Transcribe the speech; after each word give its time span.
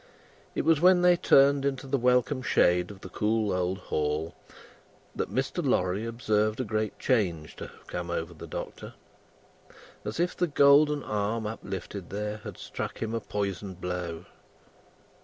It 0.55 0.65
was 0.65 0.81
when 0.81 1.03
they 1.03 1.15
turned 1.15 1.63
into 1.63 1.85
the 1.85 1.99
welcome 1.99 2.41
shade 2.41 2.89
of 2.89 3.01
the 3.01 3.09
cool 3.09 3.53
old 3.53 3.77
hall, 3.77 4.33
that 5.15 5.29
Mr. 5.31 5.63
Lorry 5.63 6.07
observed 6.07 6.59
a 6.59 6.63
great 6.63 6.97
change 6.97 7.55
to 7.57 7.67
have 7.67 7.85
come 7.85 8.09
over 8.09 8.33
the 8.33 8.47
Doctor; 8.47 8.95
as 10.03 10.19
if 10.19 10.35
the 10.35 10.47
golden 10.47 11.03
arm 11.03 11.45
uplifted 11.45 12.09
there, 12.09 12.37
had 12.37 12.57
struck 12.57 12.99
him 12.99 13.13
a 13.13 13.19
poisoned 13.19 13.79
blow. 13.79 14.25